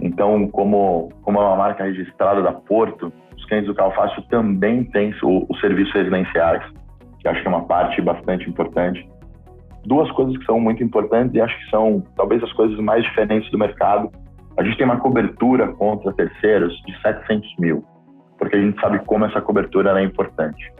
Então, 0.00 0.48
como, 0.48 1.10
como 1.22 1.38
é 1.38 1.44
uma 1.44 1.56
marca 1.56 1.84
registrada 1.84 2.42
da 2.42 2.52
Porto, 2.52 3.12
os 3.36 3.44
clientes 3.46 3.68
do 3.68 3.74
Carro 3.74 3.92
Fácil 3.92 4.22
também 4.28 4.84
têm 4.84 5.14
os 5.22 5.60
serviços 5.60 5.92
residenciais, 5.92 6.62
que 7.20 7.28
acho 7.28 7.40
que 7.40 7.46
é 7.46 7.50
uma 7.50 7.64
parte 7.64 8.00
bastante 8.00 8.48
importante. 8.48 9.08
Duas 9.84 10.10
coisas 10.12 10.36
que 10.36 10.44
são 10.44 10.60
muito 10.60 10.82
importantes 10.82 11.34
e 11.34 11.40
acho 11.40 11.56
que 11.58 11.70
são 11.70 12.02
talvez 12.16 12.42
as 12.42 12.52
coisas 12.52 12.78
mais 12.78 13.02
diferentes 13.04 13.50
do 13.50 13.58
mercado. 13.58 14.10
A 14.56 14.62
gente 14.62 14.76
tem 14.76 14.86
uma 14.86 15.00
cobertura 15.00 15.68
contra 15.68 16.12
terceiros 16.12 16.74
de 16.86 17.00
700 17.00 17.56
mil 17.58 17.84
porque 18.38 18.56
a 18.56 18.60
gente 18.60 18.80
sabe 18.80 19.00
como 19.04 19.26
essa 19.26 19.40
cobertura 19.40 20.00
é 20.00 20.04
importante. 20.04 20.72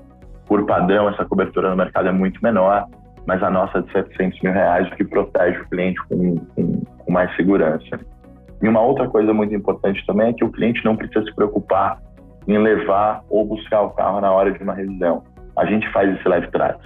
Por 0.46 0.64
padrão, 0.64 1.08
essa 1.08 1.24
cobertura 1.24 1.70
no 1.70 1.76
mercado 1.76 2.08
é 2.08 2.12
muito 2.12 2.40
menor, 2.42 2.86
mas 3.26 3.42
a 3.42 3.50
nossa 3.50 3.78
é 3.78 3.82
de 3.82 3.92
700 3.92 4.40
mil 4.40 4.52
reais, 4.52 4.88
o 4.88 4.96
que 4.96 5.04
protege 5.04 5.60
o 5.60 5.68
cliente 5.68 6.00
com, 6.08 6.36
com, 6.54 6.80
com 6.80 7.12
mais 7.12 7.34
segurança. 7.36 8.00
E 8.62 8.68
uma 8.68 8.80
outra 8.80 9.08
coisa 9.08 9.32
muito 9.32 9.54
importante 9.54 10.04
também 10.06 10.28
é 10.28 10.32
que 10.32 10.44
o 10.44 10.50
cliente 10.50 10.84
não 10.84 10.96
precisa 10.96 11.24
se 11.24 11.34
preocupar 11.34 12.00
em 12.46 12.58
levar 12.58 13.22
ou 13.28 13.44
buscar 13.44 13.82
o 13.82 13.90
carro 13.90 14.20
na 14.20 14.32
hora 14.32 14.50
de 14.52 14.62
uma 14.62 14.74
revisão. 14.74 15.22
A 15.56 15.64
gente 15.66 15.88
faz 15.92 16.16
esse 16.16 16.28
live 16.28 16.50
trás. 16.50 16.76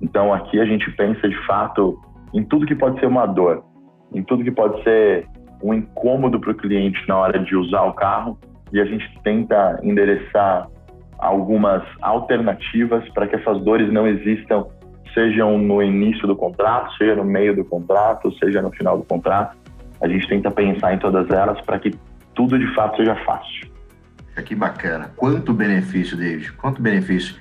Então 0.00 0.32
aqui 0.32 0.60
a 0.60 0.64
gente 0.64 0.90
pensa 0.92 1.28
de 1.28 1.46
fato 1.46 1.98
em 2.34 2.42
tudo 2.44 2.66
que 2.66 2.74
pode 2.74 2.98
ser 2.98 3.06
uma 3.06 3.26
dor, 3.26 3.64
em 4.12 4.22
tudo 4.22 4.44
que 4.44 4.50
pode 4.50 4.82
ser 4.82 5.28
um 5.62 5.72
incômodo 5.72 6.40
para 6.40 6.50
o 6.50 6.54
cliente 6.54 6.98
na 7.08 7.16
hora 7.16 7.38
de 7.38 7.54
usar 7.56 7.82
o 7.82 7.94
carro 7.94 8.38
e 8.72 8.80
a 8.80 8.84
gente 8.84 9.06
tenta 9.22 9.78
endereçar 9.82 10.68
algumas 11.18 11.82
alternativas 12.02 13.08
para 13.10 13.26
que 13.26 13.36
essas 13.36 13.62
dores 13.62 13.90
não 13.92 14.06
existam, 14.06 14.66
sejam 15.14 15.56
no 15.56 15.82
início 15.82 16.26
do 16.26 16.36
contrato, 16.36 16.92
seja 16.96 17.16
no 17.16 17.24
meio 17.24 17.56
do 17.56 17.64
contrato, 17.64 18.30
seja 18.38 18.60
no 18.60 18.70
final 18.72 18.98
do 18.98 19.04
contrato. 19.04 19.56
A 20.06 20.08
gente 20.08 20.28
tenta 20.28 20.52
pensar 20.52 20.94
em 20.94 20.98
todas 20.98 21.28
elas 21.30 21.60
para 21.62 21.80
que 21.80 21.92
tudo 22.32 22.56
de 22.56 22.72
fato 22.74 22.96
seja 22.96 23.16
fácil. 23.24 23.68
Que 24.44 24.54
bacana. 24.54 25.10
Quanto 25.16 25.52
benefício, 25.52 26.16
David? 26.16 26.52
Quanto 26.52 26.80
benefício? 26.80 27.34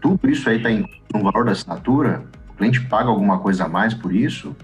Tudo 0.00 0.30
isso 0.30 0.48
aí 0.48 0.58
está 0.58 0.68
no 1.12 1.24
valor 1.24 1.44
da 1.44 1.52
assinatura? 1.52 2.22
O 2.50 2.54
cliente 2.54 2.86
paga 2.86 3.08
alguma 3.08 3.40
coisa 3.40 3.64
a 3.64 3.68
mais 3.68 3.94
por 3.94 4.14
isso? 4.14 4.54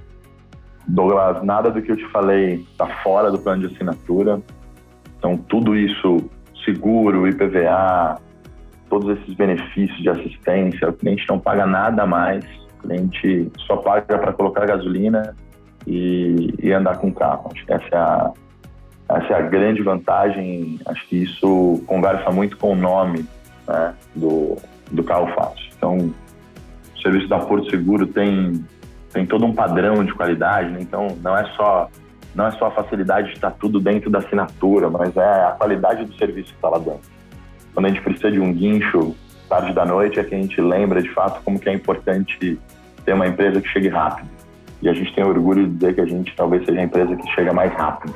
Douglas, 0.87 1.43
nada 1.43 1.71
do 1.71 1.83
que 1.83 1.91
eu 1.91 1.97
te 1.97 2.07
falei 2.13 2.65
está 2.71 2.87
fora 3.03 3.33
do 3.33 3.39
plano 3.39 3.67
de 3.67 3.75
assinatura. 3.75 4.41
Então, 5.19 5.37
tudo 5.37 5.75
isso, 5.75 6.31
seguro, 6.65 7.27
IPVA, 7.27 8.21
todos 8.89 9.19
esses 9.19 9.35
benefícios 9.35 9.99
de 10.01 10.09
assistência, 10.09 10.89
o 10.89 10.93
cliente 10.93 11.25
não 11.29 11.41
paga 11.41 11.67
nada 11.67 12.03
a 12.03 12.07
mais, 12.07 12.45
o 12.45 12.87
cliente 12.87 13.51
só 13.67 13.79
paga 13.79 14.19
para 14.19 14.33
colocar 14.33 14.67
gasolina 14.67 15.35
e, 15.87 16.55
e, 16.63 16.73
andar 16.73 16.99
com 16.99 17.13
carro. 17.13 17.51
Acho 17.55 17.65
que 17.65 17.73
essa 17.73 17.89
é, 17.93 17.97
a, 17.97 18.33
essa 19.11 19.33
é 19.33 19.37
a 19.37 19.43
grande 19.43 19.83
vantagem, 19.83 20.81
acho 20.87 21.07
que 21.09 21.23
isso 21.23 21.83
conversa 21.87 22.31
muito 22.31 22.57
com 22.57 22.73
o 22.73 22.77
nome 22.77 23.27
né, 23.69 23.95
do, 24.15 24.57
do 24.91 25.03
carro 25.05 25.27
fácil. 25.35 25.65
Então, 25.77 25.97
o 26.97 27.01
serviço 27.01 27.29
da 27.29 27.39
Porto 27.39 27.71
Seguro 27.71 28.07
tem 28.07 28.65
tem 29.15 29.25
todo 29.25 29.47
um 29.47 29.55
padrão 29.55 30.05
de 30.05 30.13
qualidade, 30.13 30.71
né? 30.73 30.79
então 30.81 31.17
não 31.23 31.39
é 31.39 31.45
só 31.55 31.89
não 32.35 32.49
é 32.49 32.51
só 32.51 32.67
a 32.67 32.71
facilidade 32.73 33.29
de 33.29 33.35
estar 33.35 33.53
tudo 33.53 33.79
dentro 33.79 34.11
da 34.11 34.19
assinatura, 34.19 34.91
mas 34.91 35.17
é 35.17 35.45
a 35.45 35.53
qualidade 35.53 36.05
do 36.05 36.13
serviço 36.17 36.49
que 36.49 36.57
está 36.57 36.69
lá 36.69 36.79
dentro. 36.79 37.09
Quando 37.73 37.87
a 37.87 37.89
gente 37.91 38.03
precisa 38.03 38.33
de 38.33 38.41
um 38.41 38.53
guincho 38.53 39.15
tarde 39.49 39.73
da 39.73 39.85
noite, 39.85 40.19
é 40.19 40.25
que 40.25 40.35
a 40.35 40.39
gente 40.39 40.61
lembra 40.61 41.01
de 41.01 41.11
fato 41.11 41.41
como 41.45 41.61
que 41.61 41.69
é 41.69 41.73
importante 41.73 42.59
ter 43.05 43.13
uma 43.13 43.29
empresa 43.29 43.61
que 43.61 43.69
chegue 43.69 43.89
rápido. 43.89 44.29
E 44.85 44.89
a 44.91 44.93
gente 44.93 45.15
tem 45.15 45.25
orgulho 45.25 45.67
de 45.67 45.77
dizer 45.77 45.95
que 45.95 46.01
a 46.03 46.07
gente 46.07 46.37
talvez 46.37 46.63
seja 46.67 46.79
a 46.79 46.85
empresa 46.85 47.17
que 47.17 47.27
chega 47.35 47.55
mais 47.55 47.73
rápido. 47.73 48.15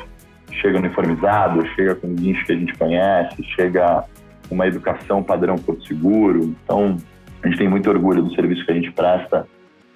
Chega 0.52 0.78
uniformizado, 0.78 1.66
chega 1.68 1.94
com 1.94 2.14
guincho 2.14 2.44
que 2.44 2.52
a 2.52 2.56
gente 2.56 2.74
conhece, 2.76 3.42
chega 3.56 4.04
com 4.46 4.54
uma 4.54 4.66
educação 4.66 5.22
padrão 5.22 5.56
por 5.56 5.80
seguro. 5.82 6.54
Então, 6.62 6.98
a 7.42 7.48
gente 7.48 7.56
tem 7.56 7.68
muito 7.68 7.88
orgulho 7.88 8.22
do 8.22 8.34
serviço 8.34 8.66
que 8.66 8.70
a 8.70 8.74
gente 8.74 8.92
presta 8.92 9.48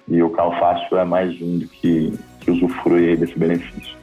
e 0.07 0.23
o 0.23 0.31
carro 0.31 0.59
fácil 0.59 0.97
é 0.97 1.05
mais 1.05 1.39
um 1.39 1.59
do 1.59 1.67
que, 1.67 2.17
que 2.39 2.49
usufrui 2.49 3.15
desse 3.17 3.37
benefício. 3.37 3.95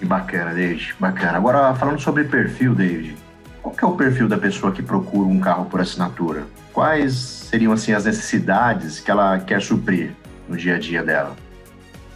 Que 0.00 0.04
bacana, 0.04 0.52
David. 0.52 0.92
Bacana. 0.98 1.38
Agora, 1.38 1.72
falando 1.76 2.00
sobre 2.00 2.24
perfil, 2.24 2.74
David, 2.74 3.14
qual 3.62 3.76
é 3.80 3.86
o 3.86 3.96
perfil 3.96 4.26
da 4.26 4.36
pessoa 4.36 4.72
que 4.72 4.82
procura 4.82 5.28
um 5.28 5.38
carro 5.38 5.66
por 5.66 5.80
assinatura? 5.80 6.48
Quais 6.72 7.14
seriam 7.14 7.72
assim 7.72 7.92
as 7.92 8.06
necessidades 8.06 8.98
que 8.98 9.08
ela 9.08 9.38
quer 9.38 9.62
suprir 9.62 10.10
no 10.48 10.56
dia 10.56 10.74
a 10.74 10.78
dia 10.80 11.02
dela? 11.04 11.43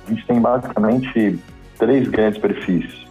A 0.09 0.11
gente 0.11 0.27
tem 0.27 0.41
basicamente 0.41 1.39
três 1.79 2.09
grandes 2.09 2.41
perfis. 2.41 3.07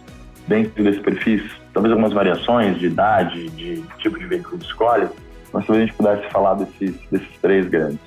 Dentro 0.48 0.82
desses 0.82 1.00
perfis, 1.00 1.42
talvez 1.72 1.92
algumas 1.92 2.12
variações 2.12 2.76
de 2.76 2.86
idade, 2.86 3.48
de 3.50 3.82
tipo 3.98 4.18
de 4.18 4.26
veículo 4.26 4.58
de 4.58 4.64
escolha, 4.64 5.08
mas 5.52 5.64
talvez 5.64 5.84
a 5.84 5.86
gente 5.86 5.96
pudesse 5.96 6.28
falar 6.30 6.54
desses, 6.54 6.96
desses 7.08 7.28
três 7.40 7.68
grandes. 7.68 8.00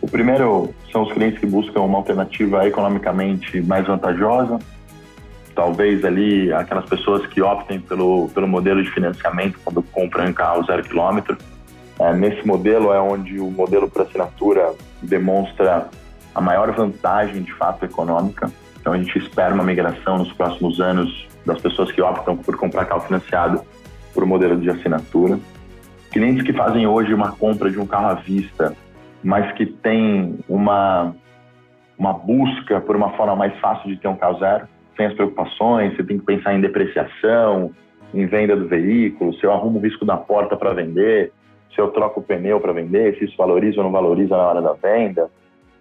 O 0.00 0.08
primeiro 0.08 0.72
são 0.92 1.02
os 1.02 1.12
clientes 1.12 1.40
que 1.40 1.46
buscam 1.46 1.80
uma 1.80 1.98
alternativa 1.98 2.66
economicamente 2.68 3.60
mais 3.62 3.84
vantajosa, 3.86 4.60
talvez 5.54 6.04
ali 6.04 6.52
aquelas 6.52 6.88
pessoas 6.88 7.26
que 7.26 7.42
optem 7.42 7.80
pelo, 7.80 8.28
pelo 8.28 8.46
modelo 8.46 8.80
de 8.80 8.90
financiamento 8.90 9.58
quando 9.64 9.82
compram 9.82 10.26
um 10.26 10.32
carro 10.32 10.64
zero 10.64 10.84
quilômetro. 10.84 11.36
É, 11.98 12.14
nesse 12.14 12.46
modelo 12.46 12.92
é 12.92 13.00
onde 13.00 13.40
o 13.40 13.50
modelo 13.50 13.90
por 13.90 14.02
assinatura 14.02 14.72
demonstra 15.02 15.88
a 16.34 16.40
maior 16.40 16.70
vantagem 16.72 17.42
de 17.42 17.52
fato 17.54 17.84
econômica. 17.84 18.50
Então 18.80 18.92
a 18.92 18.96
gente 18.96 19.18
espera 19.18 19.54
uma 19.54 19.64
migração 19.64 20.18
nos 20.18 20.32
próximos 20.32 20.80
anos 20.80 21.28
das 21.44 21.60
pessoas 21.60 21.90
que 21.92 22.00
optam 22.00 22.36
por 22.36 22.56
comprar 22.56 22.84
carro 22.84 23.00
financiado 23.02 23.62
por 24.14 24.24
modelo 24.24 24.58
de 24.58 24.70
assinatura. 24.70 25.38
Clientes 26.10 26.42
que 26.44 26.52
fazem 26.52 26.86
hoje 26.86 27.14
uma 27.14 27.32
compra 27.32 27.70
de 27.70 27.78
um 27.78 27.86
carro 27.86 28.08
à 28.08 28.14
vista 28.14 28.74
mas 29.22 29.52
que 29.52 29.66
tem 29.66 30.38
uma, 30.48 31.14
uma 31.98 32.12
busca 32.12 32.80
por 32.80 32.96
uma 32.96 33.10
forma 33.10 33.36
mais 33.36 33.56
fácil 33.60 33.90
de 33.90 33.96
ter 33.96 34.08
um 34.08 34.16
carro 34.16 34.38
zero, 34.38 34.66
sem 34.96 35.06
as 35.06 35.14
preocupações, 35.14 35.96
você 35.96 36.04
tem 36.04 36.18
que 36.18 36.24
pensar 36.24 36.54
em 36.54 36.60
depreciação, 36.60 37.70
em 38.12 38.26
venda 38.26 38.56
do 38.56 38.66
veículo, 38.66 39.34
se 39.34 39.44
eu 39.44 39.52
arrumo 39.52 39.78
o 39.78 39.82
risco 39.82 40.04
da 40.04 40.16
porta 40.16 40.56
para 40.56 40.72
vender, 40.72 41.32
se 41.74 41.80
eu 41.80 41.88
troco 41.88 42.20
o 42.20 42.22
pneu 42.22 42.60
para 42.60 42.72
vender, 42.72 43.16
se 43.16 43.24
isso 43.24 43.36
valoriza 43.36 43.78
ou 43.78 43.84
não 43.84 43.92
valoriza 43.92 44.36
na 44.36 44.42
hora 44.42 44.62
da 44.62 44.72
venda. 44.72 45.30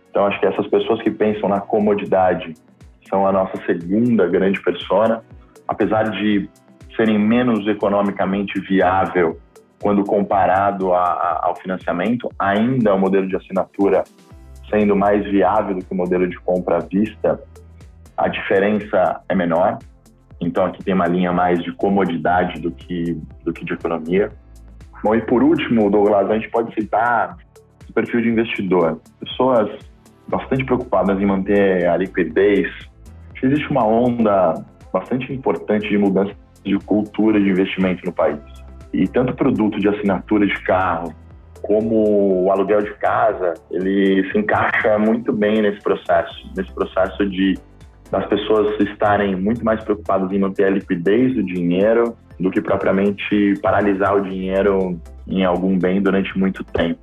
Então, 0.09 0.25
acho 0.25 0.39
que 0.39 0.45
essas 0.45 0.67
pessoas 0.67 1.01
que 1.01 1.11
pensam 1.11 1.47
na 1.49 1.59
comodidade 1.59 2.53
são 3.09 3.27
a 3.27 3.31
nossa 3.31 3.57
segunda 3.65 4.27
grande 4.27 4.61
persona, 4.61 5.23
apesar 5.67 6.09
de 6.09 6.49
serem 6.95 7.17
menos 7.17 7.65
economicamente 7.67 8.59
viável 8.59 9.39
quando 9.81 10.03
comparado 10.03 10.93
a, 10.93 11.03
a, 11.03 11.39
ao 11.47 11.55
financiamento, 11.55 12.29
ainda 12.37 12.93
o 12.93 12.99
modelo 12.99 13.27
de 13.27 13.35
assinatura 13.35 14.03
sendo 14.69 14.95
mais 14.95 15.23
viável 15.25 15.75
do 15.75 15.85
que 15.85 15.91
o 15.91 15.95
modelo 15.95 16.27
de 16.27 16.37
compra 16.41 16.77
à 16.77 16.79
vista, 16.79 17.41
a 18.15 18.27
diferença 18.27 19.21
é 19.27 19.33
menor. 19.33 19.79
Então 20.39 20.65
aqui 20.65 20.83
tem 20.83 20.93
uma 20.93 21.07
linha 21.07 21.31
mais 21.31 21.63
de 21.63 21.71
comodidade 21.73 22.61
do 22.61 22.71
que, 22.71 23.17
do 23.43 23.51
que 23.51 23.65
de 23.65 23.73
economia. 23.73 24.31
Bom, 25.03 25.15
e 25.15 25.21
por 25.21 25.41
último, 25.41 25.89
Douglas, 25.89 26.29
a 26.29 26.35
gente 26.35 26.49
pode 26.49 26.73
citar 26.73 27.37
o 27.89 27.93
perfil 27.93 28.21
de 28.21 28.29
investidor. 28.29 28.99
Pessoas 29.19 29.69
bastante 30.29 30.63
preocupadas 30.63 31.19
em 31.19 31.25
manter 31.25 31.87
a 31.87 31.97
liquidez. 31.97 32.67
Existe 33.41 33.69
uma 33.69 33.85
onda 33.85 34.53
bastante 34.93 35.31
importante 35.33 35.87
de 35.89 35.97
mudança 35.97 36.33
de 36.63 36.77
cultura 36.79 37.39
de 37.39 37.49
investimento 37.49 38.05
no 38.05 38.11
país. 38.11 38.39
E 38.93 39.07
tanto 39.07 39.33
o 39.33 39.35
produto 39.35 39.79
de 39.79 39.87
assinatura 39.87 40.45
de 40.45 40.61
carro 40.63 41.13
como 41.61 42.43
o 42.45 42.51
aluguel 42.51 42.81
de 42.81 42.93
casa, 42.95 43.53
ele 43.71 44.29
se 44.31 44.37
encaixa 44.37 44.97
muito 44.97 45.31
bem 45.33 45.61
nesse 45.61 45.81
processo, 45.81 46.51
nesse 46.55 46.71
processo 46.73 47.29
de 47.29 47.57
das 48.11 48.25
pessoas 48.25 48.79
estarem 48.79 49.35
muito 49.35 49.63
mais 49.63 49.83
preocupadas 49.83 50.31
em 50.31 50.39
manter 50.39 50.65
a 50.65 50.69
liquidez 50.71 51.35
do 51.35 51.43
dinheiro 51.43 52.15
do 52.39 52.49
que 52.49 52.59
propriamente 52.59 53.53
paralisar 53.61 54.15
o 54.15 54.21
dinheiro 54.21 54.99
em 55.27 55.45
algum 55.45 55.77
bem 55.77 56.01
durante 56.01 56.37
muito 56.37 56.63
tempo. 56.63 56.99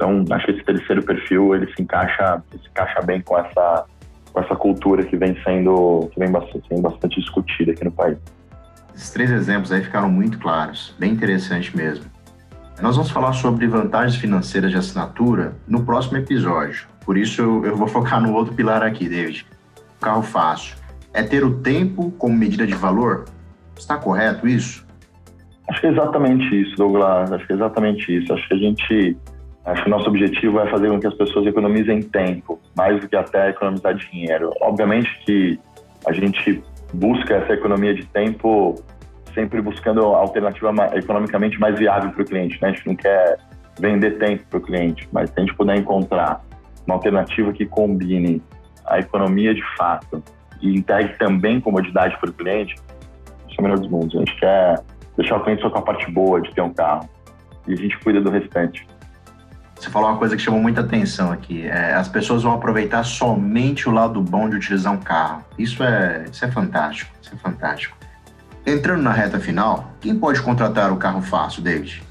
Então, 0.00 0.24
acho 0.30 0.46
que 0.46 0.52
esse 0.52 0.64
terceiro 0.64 1.02
perfil 1.02 1.54
ele 1.54 1.70
se 1.74 1.82
encaixa, 1.82 2.42
se 2.50 2.70
encaixa 2.70 3.02
bem 3.02 3.20
com 3.20 3.38
essa 3.38 3.84
com 4.32 4.40
essa 4.40 4.54
cultura 4.54 5.04
que 5.04 5.16
vem 5.16 5.36
sendo 5.42 6.08
que 6.12 6.18
vem 6.18 6.30
bastante, 6.30 6.66
sendo 6.68 6.80
bastante 6.80 7.20
discutida 7.20 7.72
aqui 7.72 7.84
no 7.84 7.92
país. 7.92 8.16
Esses 8.94 9.10
três 9.10 9.30
exemplos 9.30 9.70
aí 9.70 9.82
ficaram 9.82 10.08
muito 10.08 10.38
claros, 10.38 10.94
bem 10.98 11.12
interessante 11.12 11.76
mesmo. 11.76 12.06
Nós 12.80 12.96
vamos 12.96 13.10
falar 13.10 13.34
sobre 13.34 13.66
vantagens 13.66 14.16
financeiras 14.16 14.70
de 14.70 14.78
assinatura 14.78 15.54
no 15.68 15.84
próximo 15.84 16.16
episódio. 16.16 16.86
Por 17.04 17.18
isso 17.18 17.42
eu 17.42 17.76
vou 17.76 17.86
focar 17.86 18.22
no 18.22 18.32
outro 18.32 18.54
pilar 18.54 18.82
aqui, 18.82 19.06
David. 19.06 19.46
Carro 20.00 20.22
fácil. 20.22 20.76
É 21.12 21.22
ter 21.22 21.44
o 21.44 21.56
tempo 21.58 22.10
como 22.12 22.34
medida 22.34 22.66
de 22.66 22.74
valor? 22.74 23.26
Está 23.76 23.98
correto 23.98 24.48
isso? 24.48 24.86
Acho 25.68 25.80
que 25.82 25.86
é 25.88 25.90
exatamente 25.90 26.62
isso, 26.62 26.74
Douglas. 26.76 27.30
Acho 27.32 27.46
que 27.46 27.52
é 27.52 27.56
exatamente 27.56 28.16
isso. 28.16 28.32
Acho 28.32 28.48
que 28.48 28.54
a 28.54 28.58
gente. 28.58 29.16
Acho 29.64 29.84
que 29.84 29.90
nosso 29.90 30.08
objetivo 30.08 30.58
é 30.60 30.70
fazer 30.70 30.88
com 30.88 30.98
que 30.98 31.06
as 31.06 31.14
pessoas 31.14 31.46
economizem 31.46 32.00
tempo, 32.00 32.58
mais 32.76 33.00
do 33.00 33.08
que 33.08 33.14
até 33.14 33.50
economizar 33.50 33.94
dinheiro. 33.94 34.52
Obviamente 34.60 35.10
que 35.24 35.58
a 36.06 36.12
gente 36.12 36.62
busca 36.94 37.36
essa 37.36 37.52
economia 37.52 37.94
de 37.94 38.04
tempo 38.06 38.74
sempre 39.34 39.60
buscando 39.60 40.14
a 40.14 40.18
alternativa 40.18 40.72
economicamente 40.94 41.58
mais 41.60 41.78
viável 41.78 42.10
para 42.10 42.22
o 42.22 42.24
cliente. 42.24 42.58
Né? 42.60 42.68
A 42.68 42.72
gente 42.72 42.86
não 42.86 42.96
quer 42.96 43.38
vender 43.78 44.18
tempo 44.18 44.44
para 44.48 44.58
o 44.58 44.62
cliente, 44.62 45.08
mas 45.12 45.30
se 45.30 45.34
a 45.38 45.40
gente 45.40 45.54
puder 45.54 45.76
encontrar 45.76 46.42
uma 46.86 46.96
alternativa 46.96 47.52
que 47.52 47.66
combine 47.66 48.42
a 48.86 48.98
economia 48.98 49.54
de 49.54 49.62
fato 49.76 50.22
e 50.60 50.74
integre 50.74 51.14
também 51.16 51.60
comodidade 51.60 52.18
para 52.18 52.30
o 52.30 52.32
cliente, 52.32 52.74
isso 53.48 53.56
é 53.56 53.60
o 53.60 53.62
melhor 53.62 53.78
dos 53.78 53.88
mundos. 53.88 54.16
A 54.16 54.18
gente 54.18 54.36
quer 54.36 54.80
deixar 55.16 55.36
o 55.36 55.44
cliente 55.44 55.62
só 55.62 55.70
com 55.70 55.78
a 55.78 55.82
parte 55.82 56.10
boa 56.10 56.40
de 56.40 56.52
ter 56.52 56.62
um 56.62 56.72
carro 56.72 57.08
e 57.68 57.72
a 57.72 57.76
gente 57.76 57.98
cuida 58.00 58.20
do 58.20 58.30
restante. 58.30 58.86
Você 59.80 59.88
falou 59.88 60.10
uma 60.10 60.18
coisa 60.18 60.36
que 60.36 60.42
chamou 60.42 60.60
muita 60.60 60.82
atenção 60.82 61.32
aqui. 61.32 61.66
É, 61.66 61.94
as 61.94 62.06
pessoas 62.06 62.42
vão 62.42 62.52
aproveitar 62.52 63.02
somente 63.02 63.88
o 63.88 63.92
lado 63.92 64.20
bom 64.20 64.46
de 64.46 64.56
utilizar 64.56 64.92
um 64.92 64.98
carro. 64.98 65.42
Isso 65.58 65.82
é, 65.82 66.26
isso 66.30 66.44
é 66.44 66.50
fantástico. 66.50 67.10
Isso 67.22 67.34
é 67.34 67.38
fantástico. 67.38 67.96
Entrando 68.66 69.00
na 69.00 69.10
reta 69.10 69.40
final, 69.40 69.90
quem 69.98 70.14
pode 70.14 70.42
contratar 70.42 70.92
o 70.92 70.98
carro 70.98 71.22
fácil, 71.22 71.62
David? 71.62 72.02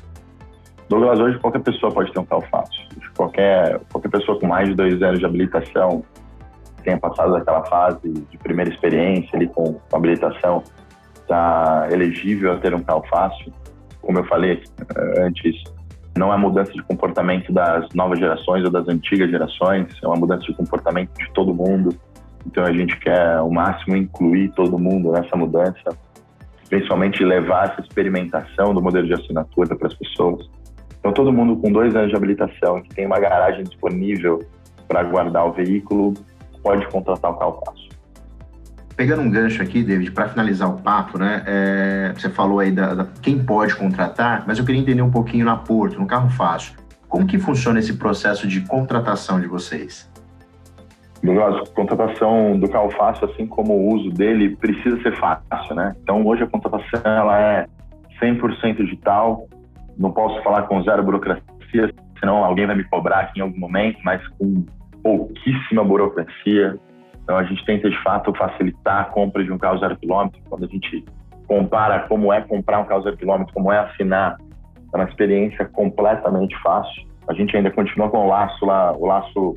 Douglas, 0.89 1.19
hoje 1.19 1.37
qualquer 1.37 1.59
pessoa 1.59 1.91
pode 1.91 2.11
ter 2.11 2.17
um 2.17 2.25
carro 2.25 2.43
fácil. 2.49 2.81
Qualquer, 3.15 3.79
qualquer 3.91 4.09
pessoa 4.09 4.39
com 4.39 4.47
mais 4.47 4.67
de 4.67 4.73
dois 4.73 4.99
anos 5.03 5.19
de 5.19 5.25
habilitação, 5.27 6.03
tenha 6.83 6.97
passado 6.97 7.33
daquela 7.33 7.63
fase 7.65 8.11
de 8.11 8.37
primeira 8.39 8.71
experiência 8.71 9.29
ali 9.35 9.47
com 9.47 9.79
habilitação, 9.93 10.63
está 11.21 11.87
elegível 11.91 12.51
a 12.51 12.57
ter 12.57 12.73
um 12.73 12.81
carro 12.81 13.03
fácil. 13.07 13.53
Como 14.01 14.17
eu 14.17 14.25
falei 14.25 14.63
eh, 14.79 15.21
antes, 15.21 15.63
não 16.19 16.33
é 16.33 16.37
mudança 16.37 16.73
de 16.73 16.83
comportamento 16.83 17.51
das 17.53 17.87
novas 17.95 18.19
gerações 18.19 18.65
ou 18.65 18.69
das 18.69 18.87
antigas 18.89 19.31
gerações, 19.31 19.87
é 20.03 20.05
uma 20.05 20.17
mudança 20.17 20.43
de 20.43 20.53
comportamento 20.53 21.11
de 21.17 21.31
todo 21.31 21.53
mundo. 21.53 21.95
Então 22.45 22.65
a 22.65 22.73
gente 22.73 22.99
quer 22.99 23.37
ao 23.37 23.49
máximo 23.49 23.95
incluir 23.95 24.49
todo 24.49 24.77
mundo 24.77 25.13
nessa 25.13 25.35
mudança, 25.37 25.97
principalmente 26.67 27.23
levar 27.23 27.71
essa 27.71 27.81
experimentação 27.81 28.73
do 28.73 28.81
modelo 28.81 29.07
de 29.07 29.13
assinatura 29.13 29.75
para 29.77 29.87
as 29.87 29.93
pessoas. 29.93 30.45
Então 30.99 31.13
todo 31.13 31.31
mundo 31.31 31.55
com 31.55 31.71
dois 31.71 31.95
anos 31.95 32.09
de 32.09 32.17
habilitação 32.17 32.81
que 32.81 32.89
tem 32.89 33.05
uma 33.05 33.19
garagem 33.19 33.63
disponível 33.63 34.43
para 34.89 35.03
guardar 35.03 35.47
o 35.47 35.53
veículo 35.53 36.13
pode 36.61 36.85
contratar 36.87 37.31
o 37.31 37.61
fácil. 37.65 37.88
Pegando 38.99 39.21
um 39.21 39.31
gancho 39.31 39.63
aqui, 39.63 39.81
David, 39.81 40.11
para 40.11 40.27
finalizar 40.27 40.69
o 40.69 40.81
papo, 40.81 41.17
né? 41.17 41.41
É, 41.47 42.11
você 42.13 42.29
falou 42.29 42.59
aí 42.59 42.69
da, 42.69 42.93
da, 42.93 43.07
quem 43.21 43.41
pode 43.41 43.73
contratar, 43.73 44.43
mas 44.45 44.59
eu 44.59 44.65
queria 44.65 44.81
entender 44.81 45.01
um 45.01 45.09
pouquinho 45.09 45.45
na 45.45 45.55
Porto, 45.55 45.97
no 45.97 46.05
carro 46.05 46.29
fácil. 46.31 46.75
Como 47.07 47.25
que 47.25 47.39
funciona 47.39 47.79
esse 47.79 47.93
processo 47.93 48.45
de 48.45 48.59
contratação 48.59 49.39
de 49.39 49.47
vocês? 49.47 50.11
a 51.23 51.65
contratação 51.73 52.59
do 52.59 52.69
carro 52.69 52.89
fácil, 52.89 53.29
assim 53.29 53.47
como 53.47 53.71
o 53.71 53.95
uso 53.95 54.09
dele, 54.09 54.57
precisa 54.57 55.01
ser 55.01 55.15
fácil, 55.15 55.75
né? 55.75 55.95
Então, 56.03 56.27
hoje 56.27 56.43
a 56.43 56.47
contratação 56.47 56.99
ela 57.05 57.39
é 57.39 57.67
100% 58.21 58.83
digital. 58.83 59.47
Não 59.97 60.11
posso 60.11 60.43
falar 60.43 60.63
com 60.63 60.83
zero 60.83 61.01
burocracia, 61.03 61.93
senão 62.19 62.43
alguém 62.43 62.67
vai 62.67 62.75
me 62.75 62.83
cobrar 62.83 63.21
aqui 63.21 63.39
em 63.39 63.43
algum 63.43 63.59
momento, 63.59 63.97
mas 64.03 64.21
com 64.37 64.65
pouquíssima 65.01 65.85
burocracia, 65.85 66.77
então 67.29 67.37
a 67.37 67.43
gente 67.43 67.63
tenta 67.63 67.87
de 67.87 68.01
fato 68.01 68.33
facilitar 68.33 69.01
a 69.01 69.03
compra 69.03 69.43
de 69.43 69.51
um 69.51 69.57
carro 69.59 69.77
zero 69.77 69.95
quilômetro. 69.95 70.41
Quando 70.49 70.65
a 70.65 70.67
gente 70.67 71.05
compara 71.45 71.99
como 72.07 72.33
é 72.33 72.41
comprar 72.41 72.79
um 72.79 72.85
carro 72.85 73.03
zero 73.03 73.15
quilômetro, 73.17 73.53
como 73.53 73.71
é 73.71 73.77
assinar, 73.77 74.35
é 74.91 74.97
uma 74.97 75.07
experiência 75.07 75.63
completamente 75.65 76.59
fácil. 76.63 77.07
A 77.27 77.33
gente 77.35 77.55
ainda 77.55 77.69
continua 77.69 78.09
com 78.09 78.25
o 78.25 78.27
laço 78.27 78.65
lá, 78.65 78.97
o 78.97 79.05
laço, 79.05 79.55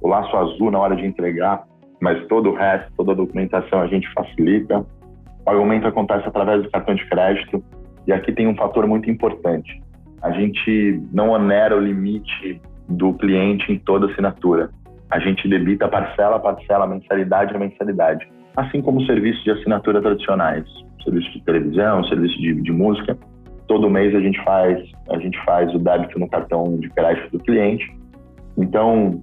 o 0.00 0.08
laço 0.08 0.36
azul 0.36 0.72
na 0.72 0.80
hora 0.80 0.96
de 0.96 1.06
entregar, 1.06 1.62
mas 2.00 2.26
todo 2.26 2.50
o 2.50 2.56
resto, 2.56 2.90
toda 2.96 3.12
a 3.12 3.14
documentação 3.14 3.80
a 3.80 3.86
gente 3.86 4.12
facilita. 4.12 4.80
O 4.80 5.44
pagamento 5.44 5.86
acontece 5.86 6.26
através 6.26 6.64
do 6.64 6.70
cartão 6.72 6.96
de 6.96 7.08
crédito 7.08 7.62
e 8.04 8.12
aqui 8.12 8.32
tem 8.32 8.48
um 8.48 8.56
fator 8.56 8.84
muito 8.88 9.08
importante. 9.08 9.80
A 10.20 10.32
gente 10.32 11.00
não 11.12 11.30
onera 11.30 11.76
o 11.76 11.80
limite 11.80 12.60
do 12.88 13.14
cliente 13.14 13.70
em 13.70 13.78
toda 13.78 14.10
assinatura 14.10 14.70
a 15.12 15.18
gente 15.18 15.46
debita 15.46 15.86
parcela 15.88 16.36
a 16.36 16.40
parcela, 16.40 16.86
mensalidade 16.86 17.54
a 17.54 17.58
mensalidade. 17.58 18.26
Assim 18.56 18.80
como 18.80 19.04
serviços 19.04 19.44
de 19.44 19.50
assinatura 19.50 20.00
tradicionais, 20.00 20.64
serviço 21.04 21.30
de 21.32 21.44
televisão, 21.44 22.02
serviço 22.04 22.38
de, 22.38 22.54
de 22.62 22.72
música. 22.72 23.16
Todo 23.68 23.90
mês 23.90 24.14
a 24.14 24.20
gente 24.20 24.42
faz 24.42 24.80
a 25.10 25.18
gente 25.18 25.38
faz 25.44 25.72
o 25.74 25.78
débito 25.78 26.18
no 26.18 26.26
cartão 26.28 26.78
de 26.78 26.88
crédito 26.88 27.30
do 27.36 27.44
cliente. 27.44 27.84
Então, 28.56 29.22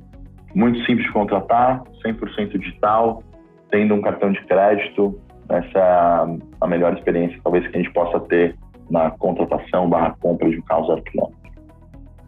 muito 0.54 0.78
simples 0.86 1.08
de 1.08 1.12
contratar, 1.12 1.84
100% 2.06 2.60
digital, 2.60 3.24
tendo 3.72 3.96
um 3.96 4.02
cartão 4.02 4.32
de 4.32 4.42
crédito. 4.46 5.20
Essa 5.50 5.80
é 5.80 6.38
a 6.62 6.68
melhor 6.68 6.94
experiência, 6.94 7.40
talvez, 7.44 7.68
que 7.68 7.76
a 7.76 7.82
gente 7.82 7.92
possa 7.94 8.20
ter 8.22 8.56
na 8.92 9.10
contratação 9.10 9.90
barra 9.90 10.16
compra 10.22 10.48
de 10.50 10.60
um 10.60 10.62
carro 10.62 10.86
zero 10.86 11.02
quilômetro. 11.02 11.39